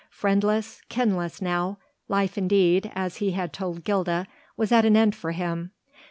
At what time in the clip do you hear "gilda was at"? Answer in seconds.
3.83-4.83